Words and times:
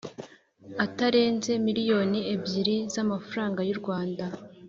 ataranze 0.85 1.51
miliyoni 1.65 2.19
ebyiri 2.33 2.75
zamafaranga 2.93 3.59
y 3.69 3.71
u 3.75 3.77
Rwanda 3.81 4.25